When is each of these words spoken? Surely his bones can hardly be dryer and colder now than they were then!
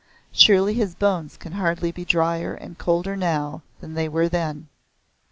Surely 0.31 0.73
his 0.73 0.95
bones 0.95 1.37
can 1.37 1.51
hardly 1.51 1.91
be 1.91 2.03
dryer 2.03 2.55
and 2.55 2.79
colder 2.79 3.15
now 3.15 3.61
than 3.81 3.93
they 3.93 4.09
were 4.09 4.27
then! 4.27 4.67